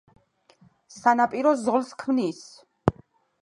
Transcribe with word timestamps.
სანაპირო 0.95 1.51
ზოლს 1.65 1.93
ქმნის. 2.01 2.41